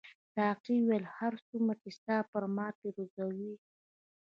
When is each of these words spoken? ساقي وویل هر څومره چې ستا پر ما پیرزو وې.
ساقي 0.35 0.75
وویل 0.79 1.05
هر 1.17 1.33
څومره 1.47 1.75
چې 1.81 1.89
ستا 1.97 2.17
پر 2.31 2.43
ما 2.55 2.67
پیرزو 2.79 3.25
وې. 3.37 3.53